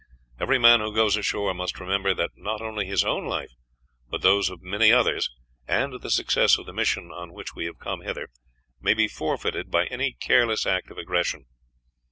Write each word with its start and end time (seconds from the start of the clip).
Every 0.39 0.57
man 0.57 0.79
who 0.79 0.91
goes 0.95 1.15
ashore 1.15 1.53
must 1.53 1.79
remember 1.79 2.15
that 2.15 2.31
not 2.35 2.59
only 2.59 2.87
his 2.87 3.05
own 3.05 3.27
life, 3.27 3.51
but 4.09 4.23
those 4.23 4.49
of 4.49 4.63
many 4.63 4.91
others, 4.91 5.29
and 5.67 6.01
the 6.01 6.09
success 6.09 6.57
of 6.57 6.65
the 6.65 6.73
mission 6.73 7.11
on 7.11 7.33
which 7.33 7.53
we 7.53 7.65
have 7.65 7.77
come 7.77 8.01
hither, 8.01 8.29
may 8.81 8.95
be 8.95 9.07
forfeited 9.07 9.69
by 9.69 9.85
any 9.85 10.13
careless 10.13 10.65
act 10.65 10.89
of 10.89 10.97
aggression. 10.97 11.45